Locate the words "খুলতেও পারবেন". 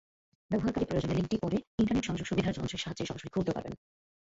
3.33-3.73